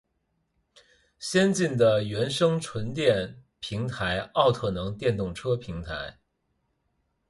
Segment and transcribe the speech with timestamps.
[1.19, 6.17] 先进的原生纯电平台奥特能电动车平台